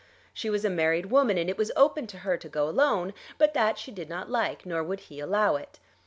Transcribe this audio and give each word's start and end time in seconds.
She 0.33 0.49
was 0.49 0.65
a 0.65 0.69
married 0.71 1.11
woman, 1.11 1.37
and 1.37 1.47
it 1.47 1.59
was 1.59 1.71
open 1.75 2.07
to 2.07 2.17
her 2.25 2.35
to 2.35 2.49
go 2.49 2.67
alone; 2.67 3.13
but 3.37 3.53
that 3.53 3.77
she 3.77 3.91
did 3.91 4.09
not 4.09 4.31
like, 4.31 4.65
nor 4.65 4.83
would 4.83 5.01
he 5.01 5.19
allow 5.19 5.57
it. 5.57 5.79